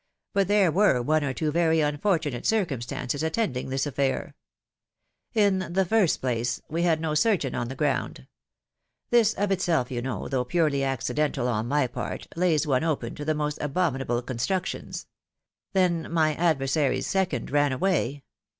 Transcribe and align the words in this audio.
But 0.33 0.47
there 0.47 0.71
were 0.71 0.99
one 1.03 1.23
or 1.23 1.31
two 1.31 1.51
very 1.51 1.79
unfortunate 1.79 2.47
circum 2.47 2.81
stances 2.81 3.21
attending 3.21 3.69
this 3.69 3.85
affair. 3.85 4.33
In 5.35 5.59
the 5.73 5.85
first 5.85 6.21
place, 6.21 6.59
we 6.67 6.81
had 6.81 6.99
no 6.99 7.13
surgeon 7.13 7.53
on 7.53 7.67
the 7.67 7.75
ground. 7.75 8.25
This 9.11 9.35
of 9.35 9.51
itself 9.51 9.91
you 9.91 10.01
know, 10.01 10.27
though 10.27 10.43
purely 10.43 10.83
accidental 10.83 11.47
on 11.47 11.67
my 11.67 11.85
part, 11.85 12.27
lays 12.35 12.65
one 12.65 12.83
open 12.83 13.13
to 13.13 13.25
the 13.25 13.35
most 13.35 13.59
abominable 13.61 14.23
constructions. 14.23 15.05
Then 15.73 16.11
my 16.11 16.33
adversary's 16.33 17.05
second 17.05 17.51
ran 17.51 17.71
away. 17.71 18.23